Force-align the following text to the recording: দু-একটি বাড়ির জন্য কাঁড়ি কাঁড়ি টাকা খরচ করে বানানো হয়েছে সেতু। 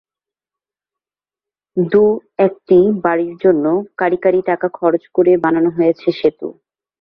দু-একটি 1.77 2.77
বাড়ির 3.03 3.33
জন্য 3.43 3.65
কাঁড়ি 3.99 4.17
কাঁড়ি 4.23 4.41
টাকা 4.49 4.67
খরচ 4.73 5.03
করে 5.15 5.31
বানানো 5.43 5.69
হয়েছে 5.77 6.07
সেতু। 6.19 6.47